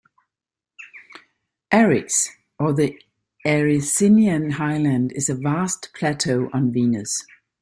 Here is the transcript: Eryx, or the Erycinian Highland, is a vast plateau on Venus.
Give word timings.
Eryx, 1.71 2.29
or 2.57 2.73
the 2.73 2.99
Erycinian 3.45 4.53
Highland, 4.53 5.11
is 5.11 5.29
a 5.29 5.35
vast 5.35 5.89
plateau 5.93 6.49
on 6.51 6.71
Venus. 6.71 7.23